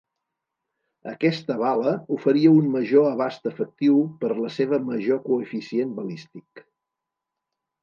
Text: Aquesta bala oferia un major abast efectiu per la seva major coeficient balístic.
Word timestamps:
Aquesta 1.11 1.57
bala 1.63 1.93
oferia 2.15 2.53
un 2.61 2.71
major 2.77 3.11
abast 3.11 3.47
efectiu 3.53 4.01
per 4.25 4.33
la 4.39 4.51
seva 4.57 4.81
major 4.89 5.23
coeficient 5.29 5.95
balístic. 6.01 6.67